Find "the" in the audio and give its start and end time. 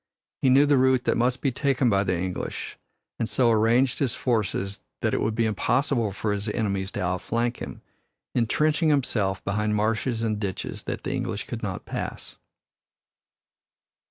0.65-0.79, 2.03-2.17, 11.03-11.13